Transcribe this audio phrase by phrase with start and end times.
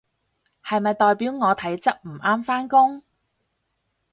[0.63, 3.03] 係咪代表我體質唔啱返工？